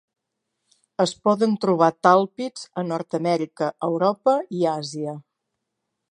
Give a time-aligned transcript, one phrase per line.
[1.03, 5.13] Es poden trobar tàlpids a Nord-amèrica, Europa i Àsia.